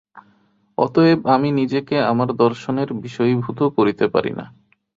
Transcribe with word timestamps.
অতএব 0.77 1.19
আমি 1.35 1.49
নিজেকে 1.51 1.95
আমার 2.11 2.29
দর্শনের 2.43 2.89
বিষয়ীভূত 3.03 3.59
করিতে 3.77 4.05
পারি 4.07 4.31
না। 4.31 4.45